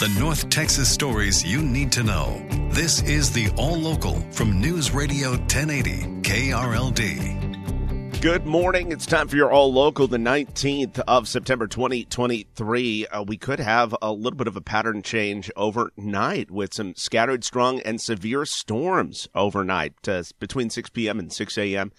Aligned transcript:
The 0.00 0.08
North 0.18 0.48
Texas 0.48 0.90
stories 0.90 1.44
you 1.44 1.60
need 1.60 1.92
to 1.92 2.02
know. 2.02 2.42
This 2.70 3.02
is 3.02 3.30
the 3.30 3.50
All 3.58 3.76
Local 3.76 4.18
from 4.32 4.58
News 4.58 4.92
Radio 4.92 5.32
1080 5.32 6.22
KRLD. 6.22 8.22
Good 8.22 8.46
morning. 8.46 8.92
It's 8.92 9.04
time 9.04 9.28
for 9.28 9.36
your 9.36 9.52
All 9.52 9.70
Local, 9.70 10.06
the 10.06 10.16
19th 10.16 11.00
of 11.00 11.28
September 11.28 11.66
2023. 11.66 13.08
Uh, 13.08 13.24
we 13.24 13.36
could 13.36 13.60
have 13.60 13.94
a 14.00 14.10
little 14.10 14.38
bit 14.38 14.48
of 14.48 14.56
a 14.56 14.62
pattern 14.62 15.02
change 15.02 15.50
overnight 15.54 16.50
with 16.50 16.72
some 16.72 16.94
scattered 16.94 17.44
strong 17.44 17.80
and 17.80 18.00
severe 18.00 18.46
storms 18.46 19.28
overnight 19.34 20.08
uh, 20.08 20.22
between 20.38 20.70
6 20.70 20.88
p.m. 20.88 21.18
and 21.18 21.30
6 21.30 21.58
a.m 21.58 21.92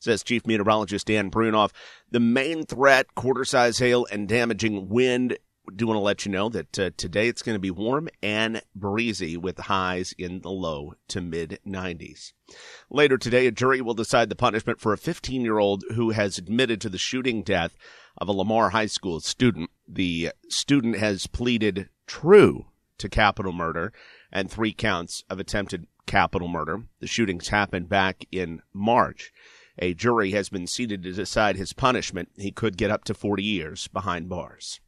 says 0.00 0.22
Chief 0.24 0.46
Meteorologist 0.46 1.06
Dan 1.06 1.30
Brunoff. 1.30 1.70
The 2.10 2.18
main 2.18 2.64
threat, 2.66 3.14
quarter 3.14 3.44
size 3.44 3.78
hail 3.78 4.04
and 4.10 4.26
damaging 4.26 4.88
wind 4.88 5.38
do 5.74 5.86
want 5.86 5.96
to 5.96 6.02
let 6.02 6.26
you 6.26 6.32
know 6.32 6.48
that 6.48 6.78
uh, 6.78 6.90
today 6.96 7.28
it's 7.28 7.42
going 7.42 7.54
to 7.54 7.60
be 7.60 7.70
warm 7.70 8.08
and 8.22 8.62
breezy 8.74 9.36
with 9.36 9.58
highs 9.58 10.14
in 10.18 10.40
the 10.40 10.50
low 10.50 10.94
to 11.08 11.20
mid 11.20 11.60
90s. 11.66 12.32
Later 12.90 13.16
today, 13.16 13.46
a 13.46 13.52
jury 13.52 13.80
will 13.80 13.94
decide 13.94 14.28
the 14.28 14.36
punishment 14.36 14.80
for 14.80 14.92
a 14.92 14.98
15 14.98 15.42
year 15.42 15.58
old 15.58 15.84
who 15.94 16.10
has 16.10 16.38
admitted 16.38 16.80
to 16.80 16.88
the 16.88 16.98
shooting 16.98 17.42
death 17.42 17.76
of 18.18 18.28
a 18.28 18.32
Lamar 18.32 18.70
High 18.70 18.86
School 18.86 19.20
student. 19.20 19.70
The 19.88 20.32
student 20.48 20.98
has 20.98 21.26
pleaded 21.26 21.88
true 22.06 22.66
to 22.98 23.08
capital 23.08 23.52
murder 23.52 23.92
and 24.30 24.50
three 24.50 24.72
counts 24.72 25.24
of 25.30 25.38
attempted 25.38 25.86
capital 26.06 26.48
murder. 26.48 26.82
The 27.00 27.06
shootings 27.06 27.48
happened 27.48 27.88
back 27.88 28.26
in 28.32 28.62
March. 28.72 29.32
A 29.78 29.94
jury 29.94 30.32
has 30.32 30.48
been 30.48 30.66
seated 30.66 31.02
to 31.02 31.12
decide 31.12 31.56
his 31.56 31.72
punishment. 31.72 32.30
He 32.36 32.50
could 32.50 32.76
get 32.76 32.90
up 32.90 33.04
to 33.04 33.14
40 33.14 33.42
years 33.42 33.88
behind 33.88 34.28
bars. 34.28 34.80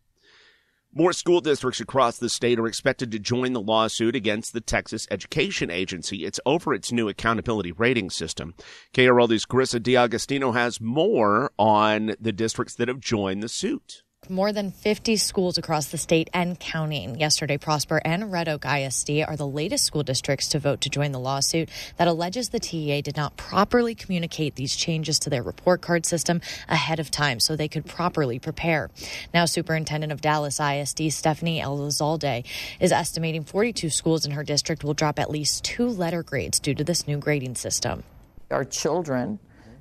More 0.96 1.12
school 1.12 1.40
districts 1.40 1.80
across 1.80 2.18
the 2.18 2.28
state 2.28 2.56
are 2.60 2.68
expected 2.68 3.10
to 3.10 3.18
join 3.18 3.52
the 3.52 3.60
lawsuit 3.60 4.14
against 4.14 4.52
the 4.52 4.60
Texas 4.60 5.08
Education 5.10 5.68
Agency. 5.68 6.24
It's 6.24 6.38
over 6.46 6.72
its 6.72 6.92
new 6.92 7.08
accountability 7.08 7.72
rating 7.72 8.10
system. 8.10 8.54
KRLD's 8.92 9.44
Carissa 9.44 9.82
D'Agostino 9.82 10.52
has 10.52 10.80
more 10.80 11.50
on 11.58 12.14
the 12.20 12.30
districts 12.30 12.76
that 12.76 12.86
have 12.86 13.00
joined 13.00 13.42
the 13.42 13.48
suit. 13.48 14.03
More 14.30 14.52
than 14.52 14.70
50 14.70 15.16
schools 15.16 15.58
across 15.58 15.88
the 15.88 15.98
state 15.98 16.30
and 16.32 16.58
counting. 16.58 17.20
Yesterday, 17.20 17.58
Prosper 17.58 18.00
and 18.06 18.32
Red 18.32 18.48
Oak 18.48 18.64
ISD 18.64 19.22
are 19.26 19.36
the 19.36 19.46
latest 19.46 19.84
school 19.84 20.02
districts 20.02 20.48
to 20.48 20.58
vote 20.58 20.80
to 20.82 20.88
join 20.88 21.12
the 21.12 21.18
lawsuit 21.18 21.68
that 21.98 22.08
alleges 22.08 22.48
the 22.48 22.58
TEA 22.58 23.02
did 23.02 23.16
not 23.16 23.36
properly 23.36 23.94
communicate 23.94 24.54
these 24.54 24.74
changes 24.74 25.18
to 25.20 25.30
their 25.30 25.42
report 25.42 25.82
card 25.82 26.06
system 26.06 26.40
ahead 26.70 27.00
of 27.00 27.10
time 27.10 27.38
so 27.38 27.54
they 27.54 27.68
could 27.68 27.84
properly 27.84 28.38
prepare. 28.38 28.90
Now, 29.34 29.44
Superintendent 29.44 30.10
of 30.10 30.22
Dallas 30.22 30.58
ISD, 30.58 31.12
Stephanie 31.12 31.60
Elizalde, 31.60 32.44
is 32.80 32.92
estimating 32.92 33.44
42 33.44 33.90
schools 33.90 34.24
in 34.24 34.32
her 34.32 34.42
district 34.42 34.84
will 34.84 34.94
drop 34.94 35.18
at 35.18 35.30
least 35.30 35.64
two 35.64 35.86
letter 35.86 36.22
grades 36.22 36.60
due 36.60 36.74
to 36.74 36.84
this 36.84 37.06
new 37.06 37.18
grading 37.18 37.56
system. 37.56 38.04
Our 38.50 38.64
children 38.64 39.38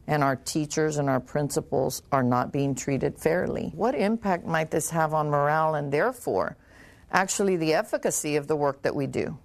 and 0.07 0.23
our 0.23 0.35
teachers 0.35 0.97
and 0.97 1.09
our 1.09 1.19
principals 1.19 2.01
are 2.11 2.23
not 2.23 2.51
being 2.51 2.75
treated 2.75 3.17
fairly. 3.17 3.71
What 3.75 3.95
impact 3.95 4.45
might 4.45 4.71
this 4.71 4.89
have 4.89 5.13
on 5.13 5.29
morale 5.29 5.75
and 5.75 5.91
therefore 5.91 6.57
actually 7.11 7.55
the 7.55 7.73
efficacy 7.73 8.35
of 8.35 8.47
the 8.47 8.55
work 8.55 8.81
that 8.81 8.95
we 8.95 9.07
do? 9.07 9.37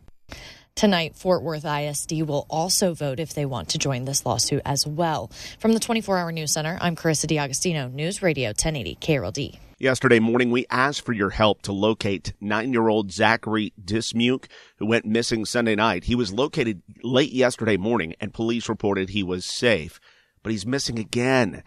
Tonight, 0.74 1.16
Fort 1.16 1.42
Worth 1.42 1.64
ISD 1.64 2.22
will 2.22 2.46
also 2.48 2.94
vote 2.94 3.18
if 3.18 3.34
they 3.34 3.44
want 3.44 3.70
to 3.70 3.78
join 3.78 4.04
this 4.04 4.24
lawsuit 4.24 4.62
as 4.64 4.86
well. 4.86 5.28
From 5.58 5.72
the 5.72 5.80
24 5.80 6.18
Hour 6.18 6.30
News 6.30 6.52
Center, 6.52 6.78
I'm 6.80 6.94
Carissa 6.94 7.26
D'Agostino, 7.26 7.88
News 7.88 8.22
Radio 8.22 8.50
1080 8.50 8.96
KRLD. 9.00 9.58
Yesterday 9.80 10.20
morning, 10.20 10.52
we 10.52 10.66
asked 10.70 11.04
for 11.04 11.12
your 11.12 11.30
help 11.30 11.62
to 11.62 11.72
locate 11.72 12.32
nine 12.40 12.72
year 12.72 12.88
old 12.88 13.10
Zachary 13.10 13.72
Dismuke, 13.84 14.46
who 14.76 14.86
went 14.86 15.04
missing 15.04 15.44
Sunday 15.44 15.74
night. 15.74 16.04
He 16.04 16.14
was 16.14 16.32
located 16.32 16.82
late 17.02 17.32
yesterday 17.32 17.76
morning, 17.76 18.14
and 18.20 18.32
police 18.32 18.68
reported 18.68 19.10
he 19.10 19.24
was 19.24 19.44
safe 19.44 20.00
but 20.48 20.52
he's 20.52 20.64
missing 20.64 20.98
again. 20.98 21.62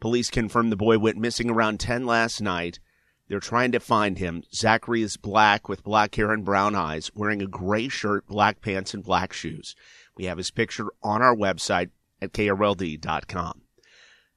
Police 0.00 0.30
confirm 0.30 0.70
the 0.70 0.74
boy 0.74 0.98
went 0.98 1.18
missing 1.18 1.50
around 1.50 1.80
10 1.80 2.06
last 2.06 2.40
night. 2.40 2.80
They're 3.28 3.40
trying 3.40 3.72
to 3.72 3.78
find 3.78 4.16
him. 4.16 4.42
Zachary 4.54 5.02
is 5.02 5.18
black 5.18 5.68
with 5.68 5.84
black 5.84 6.14
hair 6.14 6.32
and 6.32 6.42
brown 6.42 6.74
eyes, 6.74 7.10
wearing 7.14 7.42
a 7.42 7.46
gray 7.46 7.88
shirt, 7.88 8.26
black 8.26 8.62
pants, 8.62 8.94
and 8.94 9.04
black 9.04 9.34
shoes. 9.34 9.76
We 10.16 10.24
have 10.24 10.38
his 10.38 10.50
picture 10.50 10.86
on 11.02 11.20
our 11.20 11.36
website 11.36 11.90
at 12.22 12.32
krld.com. 12.32 13.60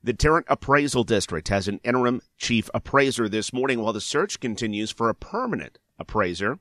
The 0.04 0.14
Tarrant 0.14 0.48
Appraisal 0.50 1.06
District 1.06 1.48
has 1.48 1.70
an 1.70 1.80
interim 1.86 2.22
chief 2.38 2.70
appraiser 2.74 3.30
this 3.30 3.54
morning 3.54 3.80
while 3.80 3.94
the 3.94 4.02
search 4.02 4.42
continues 4.42 4.92
for 4.92 5.08
a 5.08 5.16
permanent 5.16 5.80
appraiser. 5.98 6.60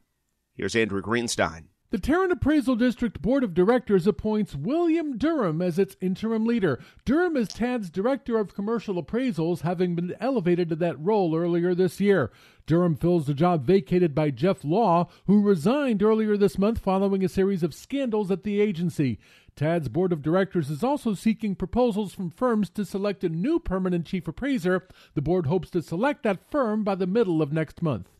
Here's 0.54 0.76
Andrew 0.76 1.02
Greenstein. 1.02 1.64
The 1.94 2.00
Tarrant 2.00 2.32
Appraisal 2.32 2.74
District 2.74 3.22
Board 3.22 3.44
of 3.44 3.54
Directors 3.54 4.08
appoints 4.08 4.56
William 4.56 5.16
Durham 5.16 5.62
as 5.62 5.78
its 5.78 5.96
interim 6.00 6.44
leader. 6.44 6.80
Durham 7.04 7.36
is 7.36 7.46
TAD's 7.46 7.88
Director 7.88 8.36
of 8.36 8.52
Commercial 8.52 9.00
Appraisals, 9.00 9.60
having 9.60 9.94
been 9.94 10.12
elevated 10.18 10.68
to 10.70 10.74
that 10.74 10.98
role 10.98 11.36
earlier 11.36 11.72
this 11.72 12.00
year. 12.00 12.32
Durham 12.66 12.96
fills 12.96 13.28
the 13.28 13.32
job 13.32 13.64
vacated 13.64 14.12
by 14.12 14.30
Jeff 14.30 14.64
Law, 14.64 15.08
who 15.28 15.40
resigned 15.40 16.02
earlier 16.02 16.36
this 16.36 16.58
month 16.58 16.80
following 16.80 17.24
a 17.24 17.28
series 17.28 17.62
of 17.62 17.72
scandals 17.72 18.28
at 18.28 18.42
the 18.42 18.60
agency. 18.60 19.20
TAD's 19.54 19.88
board 19.88 20.12
of 20.12 20.20
directors 20.20 20.70
is 20.70 20.82
also 20.82 21.14
seeking 21.14 21.54
proposals 21.54 22.12
from 22.12 22.28
firms 22.28 22.70
to 22.70 22.84
select 22.84 23.22
a 23.22 23.28
new 23.28 23.60
permanent 23.60 24.04
chief 24.04 24.26
appraiser. 24.26 24.88
The 25.14 25.22
board 25.22 25.46
hopes 25.46 25.70
to 25.70 25.80
select 25.80 26.24
that 26.24 26.50
firm 26.50 26.82
by 26.82 26.96
the 26.96 27.06
middle 27.06 27.40
of 27.40 27.52
next 27.52 27.82
month. 27.82 28.10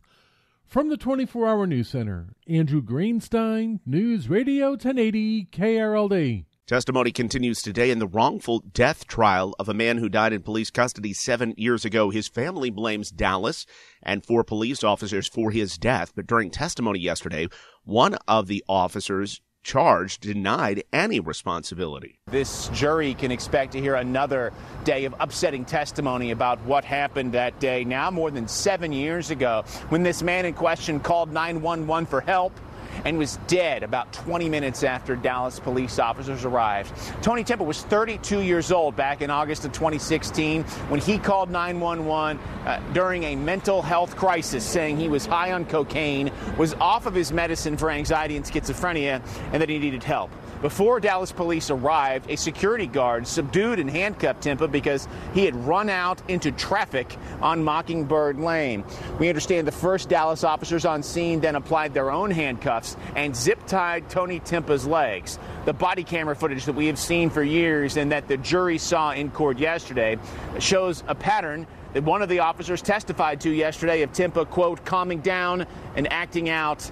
From 0.67 0.89
the 0.89 0.97
24 0.97 1.47
Hour 1.47 1.67
News 1.67 1.87
Center, 1.89 2.33
Andrew 2.47 2.81
Greenstein, 2.81 3.79
News 3.85 4.27
Radio 4.27 4.71
1080 4.71 5.45
KRLD. 5.45 6.45
Testimony 6.67 7.11
continues 7.11 7.61
today 7.61 7.91
in 7.91 7.99
the 7.99 8.07
wrongful 8.07 8.59
death 8.73 9.07
trial 9.07 9.55
of 9.59 9.69
a 9.69 9.73
man 9.73 9.99
who 9.99 10.09
died 10.09 10.33
in 10.33 10.41
police 10.41 10.71
custody 10.71 11.13
seven 11.13 11.53
years 11.55 11.85
ago. 11.85 12.09
His 12.09 12.27
family 12.27 12.71
blames 12.71 13.11
Dallas 13.11 13.65
and 14.03 14.25
four 14.25 14.43
police 14.43 14.83
officers 14.83 15.27
for 15.29 15.51
his 15.51 15.77
death, 15.77 16.11
but 16.15 16.27
during 16.27 16.49
testimony 16.49 16.99
yesterday, 16.99 17.47
one 17.83 18.15
of 18.27 18.47
the 18.47 18.63
officers 18.67 19.39
charged 19.65 20.21
denied 20.21 20.83
any 20.93 21.19
responsibility. 21.19 22.19
This 22.27 22.69
jury 22.69 23.15
can 23.15 23.31
expect 23.31 23.73
to 23.73 23.81
hear 23.81 23.95
another 23.95 24.53
day 24.83 25.05
of 25.05 25.15
upsetting 25.19 25.65
testimony 25.65 26.29
about 26.29 26.61
what 26.61 26.85
happened 26.85 27.33
that 27.33 27.59
day, 27.59 27.83
now 27.83 28.11
more 28.11 28.29
than 28.29 28.47
seven 28.47 28.93
years 28.93 29.31
ago, 29.31 29.63
when 29.89 30.03
this 30.03 30.21
man 30.21 30.45
in 30.45 30.53
question 30.53 30.99
called 30.99 31.33
911 31.33 32.05
for 32.05 32.21
help 32.21 32.57
and 33.03 33.17
was 33.17 33.37
dead 33.47 33.83
about 33.83 34.11
20 34.13 34.47
minutes 34.49 34.83
after 34.83 35.15
Dallas 35.15 35.59
police 35.59 35.99
officers 35.99 36.45
arrived. 36.45 36.91
Tony 37.21 37.43
Timpa 37.43 37.65
was 37.65 37.83
32 37.83 38.41
years 38.41 38.71
old 38.71 38.95
back 38.95 39.21
in 39.21 39.29
August 39.29 39.65
of 39.65 39.73
2016 39.73 40.63
when 40.63 40.99
he 40.99 41.17
called 41.17 41.49
911 41.49 42.39
uh, 42.65 42.79
during 42.93 43.23
a 43.23 43.35
mental 43.35 43.81
health 43.81 44.15
crisis, 44.15 44.63
saying 44.63 44.97
he 44.97 45.09
was 45.09 45.25
high 45.25 45.51
on 45.51 45.65
cocaine, 45.65 46.31
was 46.57 46.73
off 46.75 47.05
of 47.05 47.13
his 47.13 47.31
medicine 47.31 47.77
for 47.77 47.89
anxiety 47.91 48.37
and 48.37 48.45
schizophrenia, 48.45 49.21
and 49.51 49.61
that 49.61 49.69
he 49.69 49.79
needed 49.79 50.03
help. 50.03 50.31
Before 50.65 50.99
Dallas 50.99 51.31
police 51.31 51.69
arrived, 51.69 52.27
a 52.27 52.35
security 52.35 52.87
guard 52.87 53.27
subdued 53.27 53.77
and 53.77 53.87
handcuffed 53.87 54.41
Timpa 54.41 54.71
because 54.71 55.07
he 55.35 55.45
had 55.45 55.55
run 55.55 55.89
out 55.91 56.27
into 56.27 56.51
traffic 56.51 57.17
on 57.39 57.63
Mockingbird 57.63 58.39
Lane. 58.39 58.83
We 59.19 59.29
understand 59.29 59.67
the 59.67 59.71
first 59.71 60.09
Dallas 60.09 60.43
officers 60.43 60.83
on 60.83 61.03
scene 61.03 61.39
then 61.39 61.55
applied 61.55 61.93
their 61.93 62.09
own 62.09 62.31
handcuffs 62.31 62.97
and 63.15 63.35
zip 63.35 63.67
tied 63.67 64.09
Tony 64.09 64.39
Timpa's 64.39 64.87
legs. 64.87 65.37
The 65.65 65.73
body 65.73 66.03
camera 66.03 66.35
footage 66.35 66.65
that 66.65 66.73
we 66.73 66.87
have 66.87 66.97
seen 66.97 67.29
for 67.29 67.43
years 67.43 67.95
and 67.95 68.11
that 68.11 68.27
the 68.27 68.37
jury 68.37 68.79
saw 68.79 69.11
in 69.11 69.29
court 69.29 69.59
yesterday 69.59 70.17
shows 70.57 71.03
a 71.07 71.13
pattern 71.13 71.67
that 71.93 72.01
one 72.01 72.23
of 72.23 72.29
the 72.29 72.39
officers 72.39 72.81
testified 72.81 73.39
to 73.41 73.51
yesterday 73.51 74.01
of 74.01 74.11
Timpa, 74.13 74.49
quote, 74.49 74.83
calming 74.83 75.19
down 75.19 75.67
and 75.95 76.11
acting 76.11 76.49
out 76.49 76.89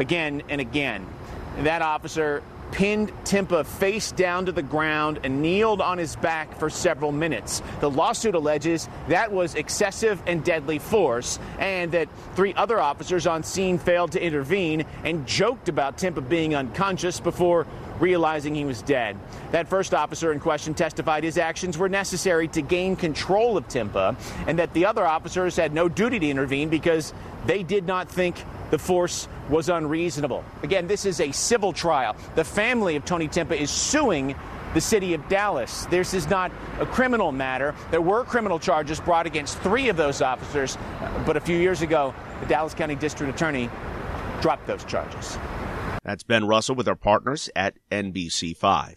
again 0.00 0.42
and 0.50 0.60
again. 0.60 1.06
That 1.62 1.80
officer 1.80 2.42
pinned 2.72 3.12
Timpa 3.24 3.64
face 3.64 4.12
down 4.12 4.46
to 4.46 4.52
the 4.52 4.62
ground 4.62 5.20
and 5.24 5.42
kneeled 5.42 5.80
on 5.80 5.98
his 5.98 6.16
back 6.16 6.58
for 6.58 6.68
several 6.68 7.12
minutes. 7.12 7.62
The 7.80 7.90
lawsuit 7.90 8.34
alleges 8.34 8.88
that 9.08 9.32
was 9.32 9.54
excessive 9.54 10.22
and 10.26 10.44
deadly 10.44 10.78
force, 10.78 11.38
and 11.58 11.92
that 11.92 12.08
three 12.34 12.54
other 12.54 12.80
officers 12.80 13.26
on 13.26 13.42
scene 13.42 13.78
failed 13.78 14.12
to 14.12 14.22
intervene 14.22 14.84
and 15.04 15.26
joked 15.26 15.68
about 15.68 15.98
Timpa 15.98 16.26
being 16.28 16.54
unconscious 16.54 17.20
before 17.20 17.66
realizing 18.00 18.54
he 18.54 18.64
was 18.64 18.82
dead. 18.82 19.16
That 19.52 19.68
first 19.68 19.94
officer 19.94 20.32
in 20.32 20.40
question 20.40 20.74
testified 20.74 21.24
his 21.24 21.38
actions 21.38 21.78
were 21.78 21.88
necessary 21.88 22.48
to 22.48 22.62
gain 22.62 22.96
control 22.96 23.56
of 23.56 23.68
Timpa, 23.68 24.16
and 24.46 24.58
that 24.58 24.72
the 24.72 24.86
other 24.86 25.06
officers 25.06 25.56
had 25.56 25.72
no 25.72 25.88
duty 25.88 26.18
to 26.18 26.28
intervene 26.28 26.68
because 26.68 27.12
they 27.46 27.62
did 27.62 27.86
not 27.86 28.08
think 28.08 28.36
the 28.70 28.78
force 28.78 29.28
was 29.48 29.68
unreasonable. 29.68 30.44
Again, 30.62 30.88
this 30.88 31.06
is 31.06 31.20
a 31.20 31.30
civil 31.32 31.72
trial. 31.72 32.16
The 32.34 32.44
family 32.44 32.96
of 32.96 33.04
Tony 33.04 33.28
Timpa 33.28 33.56
is 33.56 33.70
suing 33.70 34.34
the 34.74 34.80
city 34.80 35.14
of 35.14 35.26
Dallas. 35.28 35.86
This 35.86 36.12
is 36.12 36.28
not 36.28 36.50
a 36.80 36.86
criminal 36.86 37.32
matter. 37.32 37.74
There 37.90 38.02
were 38.02 38.24
criminal 38.24 38.58
charges 38.58 39.00
brought 39.00 39.24
against 39.26 39.58
three 39.60 39.88
of 39.88 39.96
those 39.96 40.20
officers, 40.20 40.76
but 41.24 41.36
a 41.36 41.40
few 41.40 41.56
years 41.56 41.80
ago, 41.80 42.12
the 42.40 42.46
Dallas 42.46 42.74
County 42.74 42.96
District 42.96 43.32
Attorney 43.32 43.70
dropped 44.40 44.66
those 44.66 44.84
charges. 44.84 45.38
That's 46.06 46.22
Ben 46.22 46.46
Russell 46.46 46.76
with 46.76 46.86
our 46.86 46.94
partners 46.94 47.50
at 47.56 47.78
NBC5. 47.90 48.94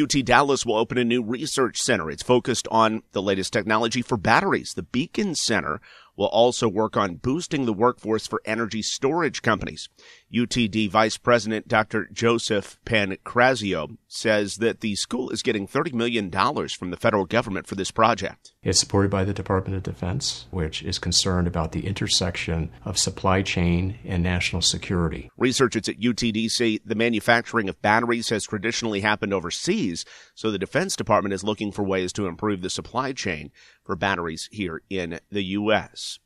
UT 0.00 0.24
Dallas 0.24 0.64
will 0.64 0.76
open 0.76 0.96
a 0.96 1.04
new 1.04 1.20
research 1.20 1.76
center. 1.78 2.08
It's 2.08 2.22
focused 2.22 2.68
on 2.70 3.02
the 3.10 3.20
latest 3.20 3.52
technology 3.52 4.00
for 4.00 4.16
batteries. 4.16 4.72
The 4.74 4.84
Beacon 4.84 5.34
Center 5.34 5.80
will 6.14 6.28
also 6.28 6.68
work 6.68 6.96
on 6.96 7.16
boosting 7.16 7.66
the 7.66 7.72
workforce 7.72 8.28
for 8.28 8.40
energy 8.44 8.80
storage 8.80 9.42
companies. 9.42 9.88
UTD 10.32 10.88
Vice 10.88 11.18
President 11.18 11.66
Dr. 11.66 12.08
Joseph 12.12 12.78
Pancrazio 12.86 13.96
says 14.06 14.58
that 14.58 14.82
the 14.82 14.94
school 14.94 15.30
is 15.30 15.42
getting 15.42 15.66
$30 15.66 15.94
million 15.94 16.30
from 16.30 16.90
the 16.90 16.96
federal 16.96 17.24
government 17.24 17.66
for 17.66 17.74
this 17.74 17.90
project. 17.90 18.52
It's 18.66 18.80
supported 18.80 19.12
by 19.12 19.22
the 19.22 19.32
Department 19.32 19.76
of 19.76 19.84
Defense, 19.84 20.46
which 20.50 20.82
is 20.82 20.98
concerned 20.98 21.46
about 21.46 21.70
the 21.70 21.86
intersection 21.86 22.72
of 22.84 22.98
supply 22.98 23.42
chain 23.42 24.00
and 24.04 24.24
national 24.24 24.60
security. 24.60 25.30
Researchers 25.36 25.88
at 25.88 26.00
UTD 26.00 26.50
say 26.50 26.80
the 26.84 26.96
manufacturing 26.96 27.68
of 27.68 27.80
batteries 27.80 28.30
has 28.30 28.42
traditionally 28.42 29.02
happened 29.02 29.32
overseas, 29.32 30.04
so 30.34 30.50
the 30.50 30.58
Defense 30.58 30.96
Department 30.96 31.32
is 31.32 31.44
looking 31.44 31.70
for 31.70 31.84
ways 31.84 32.12
to 32.14 32.26
improve 32.26 32.60
the 32.60 32.68
supply 32.68 33.12
chain 33.12 33.52
for 33.84 33.94
batteries 33.94 34.48
here 34.50 34.82
in 34.90 35.20
the 35.30 35.44
U.S. 35.44 36.18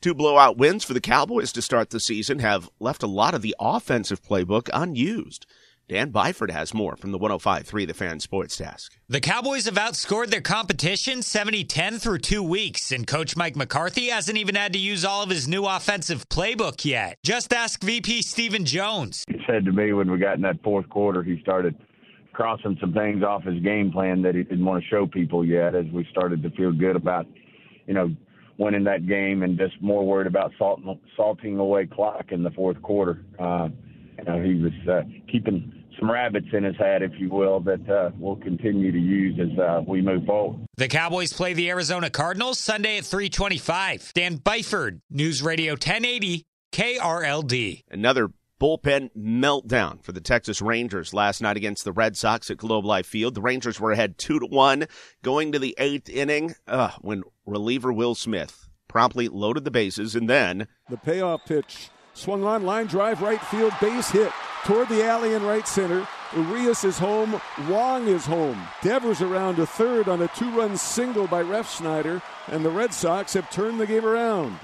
Two 0.00 0.14
blowout 0.14 0.56
wins 0.56 0.84
for 0.84 0.94
the 0.94 1.00
Cowboys 1.00 1.50
to 1.50 1.60
start 1.60 1.90
the 1.90 1.98
season 1.98 2.38
have 2.38 2.70
left 2.78 3.02
a 3.02 3.08
lot 3.08 3.34
of 3.34 3.42
the 3.42 3.56
offensive 3.58 4.22
playbook 4.22 4.70
unused. 4.72 5.44
Dan 5.90 6.12
Byford 6.12 6.52
has 6.52 6.72
more 6.72 6.94
from 6.94 7.10
the 7.10 7.18
105.3 7.18 7.84
The 7.84 7.94
Fan 7.94 8.20
Sports 8.20 8.56
Desk. 8.58 8.96
The 9.08 9.18
Cowboys 9.18 9.64
have 9.64 9.74
outscored 9.74 10.28
their 10.28 10.40
competition 10.40 11.18
70-10 11.18 12.00
through 12.00 12.18
two 12.18 12.44
weeks, 12.44 12.92
and 12.92 13.04
Coach 13.04 13.36
Mike 13.36 13.56
McCarthy 13.56 14.06
hasn't 14.06 14.38
even 14.38 14.54
had 14.54 14.72
to 14.74 14.78
use 14.78 15.04
all 15.04 15.24
of 15.24 15.30
his 15.30 15.48
new 15.48 15.66
offensive 15.66 16.28
playbook 16.28 16.84
yet. 16.84 17.16
Just 17.24 17.52
ask 17.52 17.82
VP 17.82 18.22
Stephen 18.22 18.64
Jones. 18.64 19.24
He 19.26 19.40
said 19.48 19.64
to 19.64 19.72
me 19.72 19.92
when 19.92 20.08
we 20.08 20.18
got 20.18 20.36
in 20.36 20.42
that 20.42 20.62
fourth 20.62 20.88
quarter, 20.88 21.24
he 21.24 21.40
started 21.40 21.74
crossing 22.32 22.78
some 22.80 22.92
things 22.92 23.24
off 23.24 23.42
his 23.42 23.60
game 23.60 23.90
plan 23.90 24.22
that 24.22 24.36
he 24.36 24.44
didn't 24.44 24.64
want 24.64 24.80
to 24.80 24.88
show 24.88 25.08
people 25.08 25.44
yet 25.44 25.74
as 25.74 25.86
we 25.92 26.06
started 26.12 26.40
to 26.44 26.50
feel 26.50 26.70
good 26.70 26.94
about, 26.94 27.26
you 27.88 27.94
know, 27.94 28.14
winning 28.58 28.84
that 28.84 29.08
game 29.08 29.42
and 29.42 29.58
just 29.58 29.74
more 29.82 30.06
worried 30.06 30.28
about 30.28 30.52
salt, 30.56 30.80
salting 31.16 31.58
away 31.58 31.84
clock 31.84 32.26
in 32.30 32.44
the 32.44 32.50
fourth 32.52 32.80
quarter. 32.80 33.24
Uh, 33.40 33.70
you 34.18 34.24
know, 34.24 34.40
he 34.40 34.54
was 34.54 34.72
uh, 34.88 35.02
keeping 35.26 35.79
some 35.98 36.10
rabbits 36.10 36.46
in 36.52 36.64
his 36.64 36.76
hat, 36.76 37.02
if 37.02 37.12
you 37.18 37.28
will, 37.28 37.60
that 37.60 37.88
uh, 37.88 38.10
we'll 38.18 38.36
continue 38.36 38.92
to 38.92 38.98
use 38.98 39.38
as 39.40 39.58
uh, 39.58 39.82
we 39.86 40.00
move 40.00 40.24
forward. 40.24 40.66
The 40.76 40.88
Cowboys 40.88 41.32
play 41.32 41.54
the 41.54 41.68
Arizona 41.70 42.10
Cardinals 42.10 42.58
Sunday 42.58 42.98
at 42.98 43.04
325. 43.04 44.12
Dan 44.14 44.38
Byford, 44.38 45.00
News 45.10 45.42
Radio 45.42 45.72
1080, 45.72 46.44
KRLD. 46.72 47.84
Another 47.90 48.30
bullpen 48.60 49.10
meltdown 49.16 50.02
for 50.04 50.12
the 50.12 50.20
Texas 50.20 50.60
Rangers 50.60 51.14
last 51.14 51.40
night 51.40 51.56
against 51.56 51.84
the 51.84 51.92
Red 51.92 52.16
Sox 52.16 52.50
at 52.50 52.58
Globe 52.58 52.84
Life 52.84 53.06
Field. 53.06 53.34
The 53.34 53.40
Rangers 53.40 53.80
were 53.80 53.92
ahead 53.92 54.18
two 54.18 54.38
to 54.38 54.46
one 54.46 54.86
going 55.22 55.52
to 55.52 55.58
the 55.58 55.74
eighth 55.78 56.08
inning 56.08 56.54
uh, 56.66 56.90
when 57.00 57.22
reliever 57.46 57.92
Will 57.92 58.14
Smith 58.14 58.68
promptly 58.86 59.28
loaded 59.28 59.64
the 59.64 59.70
bases 59.70 60.16
and 60.16 60.28
then 60.28 60.66
the 60.88 60.96
payoff 60.96 61.44
pitch 61.46 61.90
swung 62.12 62.44
on 62.44 62.64
line 62.64 62.86
drive 62.86 63.22
right 63.22 63.40
field 63.40 63.72
base 63.80 64.10
hit 64.10 64.32
toward 64.64 64.88
the 64.88 65.04
alley 65.04 65.34
in 65.34 65.42
right 65.42 65.66
center. 65.66 66.06
Urias 66.34 66.84
is 66.84 66.98
home. 66.98 67.40
Wong 67.68 68.06
is 68.06 68.26
home. 68.26 68.60
Devers 68.82 69.20
around 69.20 69.56
to 69.56 69.66
third 69.66 70.08
on 70.08 70.22
a 70.22 70.28
two-run 70.28 70.76
single 70.76 71.26
by 71.26 71.42
Refsnyder, 71.42 72.22
and 72.48 72.64
the 72.64 72.70
Red 72.70 72.94
Sox 72.94 73.32
have 73.34 73.50
turned 73.50 73.80
the 73.80 73.86
game 73.86 74.04
around. 74.04 74.58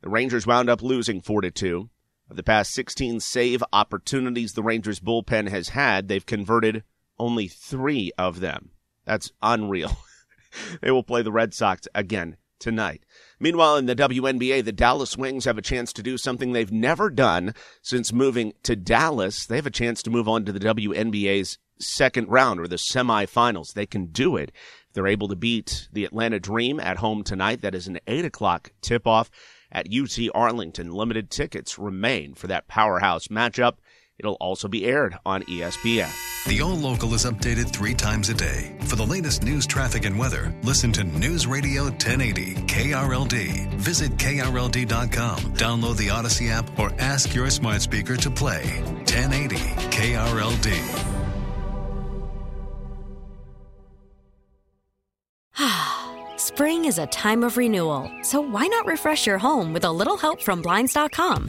The 0.00 0.08
Rangers 0.08 0.46
wound 0.46 0.68
up 0.68 0.82
losing 0.82 1.20
four 1.20 1.40
to 1.40 1.50
two. 1.50 1.90
Of 2.28 2.36
the 2.36 2.42
past 2.42 2.72
16 2.72 3.20
save 3.20 3.62
opportunities 3.72 4.54
the 4.54 4.62
Rangers 4.62 5.00
bullpen 5.00 5.48
has 5.48 5.70
had, 5.70 6.08
they've 6.08 6.24
converted 6.24 6.82
only 7.18 7.46
three 7.46 8.10
of 8.16 8.40
them. 8.40 8.70
That's 9.04 9.32
unreal. 9.42 9.96
they 10.80 10.90
will 10.90 11.02
play 11.02 11.22
the 11.22 11.32
Red 11.32 11.54
Sox 11.54 11.86
again 11.94 12.36
tonight. 12.62 13.04
Meanwhile, 13.40 13.76
in 13.76 13.86
the 13.86 13.96
WNBA, 13.96 14.64
the 14.64 14.72
Dallas 14.72 15.16
Wings 15.16 15.44
have 15.44 15.58
a 15.58 15.62
chance 15.62 15.92
to 15.92 16.02
do 16.02 16.16
something 16.16 16.52
they've 16.52 16.72
never 16.72 17.10
done 17.10 17.54
since 17.82 18.12
moving 18.12 18.52
to 18.62 18.76
Dallas. 18.76 19.44
They 19.44 19.56
have 19.56 19.66
a 19.66 19.70
chance 19.70 20.02
to 20.04 20.10
move 20.10 20.28
on 20.28 20.44
to 20.44 20.52
the 20.52 20.60
WNBA's 20.60 21.58
second 21.80 22.28
round 22.28 22.60
or 22.60 22.68
the 22.68 22.76
semifinals. 22.76 23.74
They 23.74 23.86
can 23.86 24.06
do 24.06 24.36
it. 24.36 24.52
They're 24.92 25.08
able 25.08 25.26
to 25.28 25.36
beat 25.36 25.88
the 25.92 26.04
Atlanta 26.04 26.38
Dream 26.38 26.78
at 26.78 26.98
home 26.98 27.24
tonight. 27.24 27.62
That 27.62 27.74
is 27.74 27.88
an 27.88 27.98
8 28.06 28.24
o'clock 28.24 28.70
tip 28.80 29.06
off 29.06 29.28
at 29.72 29.88
UT 29.92 30.16
Arlington. 30.34 30.92
Limited 30.92 31.28
tickets 31.28 31.78
remain 31.78 32.34
for 32.34 32.46
that 32.46 32.68
powerhouse 32.68 33.26
matchup. 33.26 33.78
It'll 34.18 34.34
also 34.34 34.68
be 34.68 34.84
aired 34.84 35.16
on 35.26 35.42
ESPN. 35.42 36.31
The 36.48 36.60
All 36.60 36.74
Local 36.74 37.14
is 37.14 37.24
updated 37.24 37.70
three 37.70 37.94
times 37.94 38.28
a 38.28 38.34
day. 38.34 38.74
For 38.80 38.96
the 38.96 39.06
latest 39.06 39.44
news, 39.44 39.64
traffic, 39.64 40.04
and 40.04 40.18
weather, 40.18 40.52
listen 40.64 40.90
to 40.92 41.04
News 41.04 41.46
Radio 41.46 41.84
1080 41.84 42.54
KRLD. 42.66 43.68
Visit 43.74 44.16
KRLD.com, 44.16 45.38
download 45.54 45.96
the 45.98 46.08
Audacy 46.08 46.50
app, 46.50 46.76
or 46.80 46.90
ask 46.98 47.32
your 47.32 47.48
smart 47.48 47.80
speaker 47.80 48.16
to 48.16 48.28
play 48.28 48.64
1080 49.06 49.54
KRLD. 49.94 50.74
Spring 56.38 56.86
is 56.86 56.98
a 56.98 57.06
time 57.06 57.44
of 57.44 57.56
renewal, 57.56 58.10
so 58.22 58.40
why 58.40 58.66
not 58.66 58.84
refresh 58.84 59.28
your 59.28 59.38
home 59.38 59.72
with 59.72 59.84
a 59.84 59.92
little 59.92 60.16
help 60.16 60.42
from 60.42 60.60
Blinds.com? 60.60 61.48